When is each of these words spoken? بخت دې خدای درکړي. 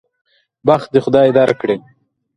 بخت 0.67 0.87
دې 0.93 0.99
خدای 1.05 1.29
درکړي. 1.37 1.77